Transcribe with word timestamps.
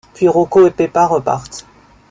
Puis, 0.15 0.27
Rocco 0.27 0.65
et 0.65 0.71
Pepa 0.71 1.05
repartent. 1.05 1.63